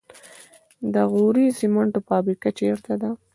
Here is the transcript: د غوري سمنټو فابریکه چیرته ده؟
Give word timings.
د 0.93 0.95
غوري 1.11 1.45
سمنټو 1.59 1.99
فابریکه 2.09 2.49
چیرته 2.59 2.93
ده؟ 3.01 3.09